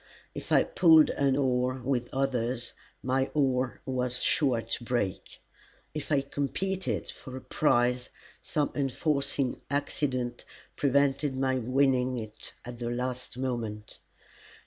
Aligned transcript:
If 0.33 0.51
I 0.51 0.63
pulled 0.63 1.11
an 1.11 1.37
oar 1.37 1.75
with 1.85 2.09
others, 2.11 2.73
my 3.03 3.29
oar 3.35 3.81
was 3.85 4.23
sure 4.23 4.63
to 4.63 4.83
break. 4.83 5.39
If 5.93 6.11
I 6.11 6.21
competed 6.21 7.11
for 7.11 7.37
a 7.37 7.41
prize, 7.41 8.09
some 8.41 8.71
unforeseen 8.73 9.61
accident 9.69 10.43
prevented 10.75 11.37
my 11.37 11.59
winning 11.59 12.17
it 12.17 12.53
at 12.65 12.79
the 12.79 12.89
last 12.89 13.37
moment. 13.37 13.99